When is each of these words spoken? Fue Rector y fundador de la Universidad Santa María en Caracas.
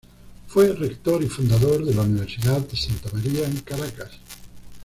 Fue 0.47 0.73
Rector 0.73 1.21
y 1.21 1.27
fundador 1.29 1.85
de 1.85 1.93
la 1.93 2.01
Universidad 2.01 2.67
Santa 2.73 3.11
María 3.13 3.45
en 3.45 3.59
Caracas. 3.59 4.09